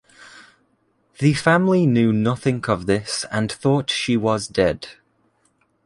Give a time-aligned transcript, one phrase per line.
[1.19, 4.87] The family knew nothing of this and thought she was dead.